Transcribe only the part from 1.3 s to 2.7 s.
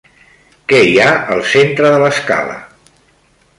al centre de l'escala?